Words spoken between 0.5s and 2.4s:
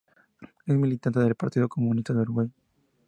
Es militante del Partido Comunista del